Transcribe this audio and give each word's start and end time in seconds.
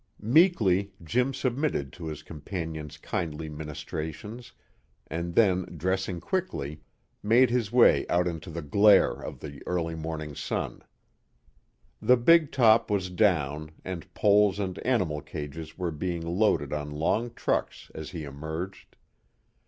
Meekly 0.19 0.93
Jim 1.03 1.31
submitted 1.31 1.93
to 1.93 2.07
his 2.07 2.23
companion's 2.23 2.97
kindly 2.97 3.49
ministrations, 3.49 4.51
and 5.05 5.35
then 5.35 5.77
dressing 5.77 6.19
quickly, 6.19 6.81
made 7.21 7.51
his 7.51 7.71
way 7.71 8.07
out 8.09 8.27
into 8.27 8.49
the 8.49 8.63
glare 8.63 9.11
of 9.13 9.41
the 9.41 9.61
early 9.67 9.93
morning 9.93 10.33
sun. 10.33 10.81
The 12.01 12.17
big 12.17 12.51
top 12.51 12.89
was 12.89 13.11
down, 13.11 13.73
and 13.85 14.11
poles 14.15 14.57
and 14.57 14.79
animal 14.79 15.21
cages 15.21 15.77
were 15.77 15.91
being 15.91 16.25
loaded 16.25 16.73
on 16.73 16.89
long 16.89 17.31
trucks 17.35 17.91
as 17.93 18.09
he 18.09 18.23
emerged. 18.23 18.95